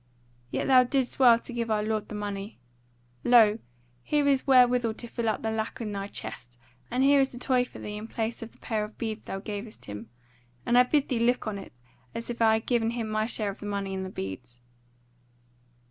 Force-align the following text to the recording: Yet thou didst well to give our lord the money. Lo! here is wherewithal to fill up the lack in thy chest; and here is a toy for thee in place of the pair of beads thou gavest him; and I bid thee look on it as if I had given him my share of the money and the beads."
Yet 0.49 0.65
thou 0.65 0.83
didst 0.83 1.19
well 1.19 1.37
to 1.37 1.53
give 1.53 1.69
our 1.69 1.83
lord 1.83 2.09
the 2.09 2.15
money. 2.15 2.57
Lo! 3.23 3.59
here 4.01 4.27
is 4.27 4.47
wherewithal 4.47 4.95
to 4.95 5.05
fill 5.07 5.29
up 5.29 5.43
the 5.43 5.51
lack 5.51 5.79
in 5.79 5.91
thy 5.91 6.07
chest; 6.07 6.57
and 6.89 7.03
here 7.03 7.19
is 7.19 7.35
a 7.35 7.37
toy 7.37 7.63
for 7.65 7.77
thee 7.77 7.97
in 7.97 8.07
place 8.07 8.41
of 8.41 8.51
the 8.51 8.57
pair 8.57 8.83
of 8.83 8.97
beads 8.97 9.21
thou 9.21 9.37
gavest 9.39 9.85
him; 9.85 10.09
and 10.65 10.75
I 10.75 10.81
bid 10.81 11.07
thee 11.09 11.19
look 11.19 11.45
on 11.45 11.59
it 11.59 11.73
as 12.15 12.31
if 12.31 12.41
I 12.41 12.53
had 12.55 12.65
given 12.65 12.89
him 12.89 13.09
my 13.09 13.27
share 13.27 13.51
of 13.51 13.59
the 13.59 13.67
money 13.67 13.93
and 13.93 14.03
the 14.03 14.09
beads." 14.09 14.59